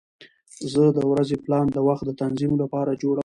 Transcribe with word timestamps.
زه 0.71 0.83
د 0.97 0.99
ورځې 1.11 1.35
پلان 1.43 1.65
د 1.71 1.77
وخت 1.87 2.03
د 2.07 2.11
تنظیم 2.21 2.51
لپاره 2.61 2.91
جوړوم. 3.01 3.19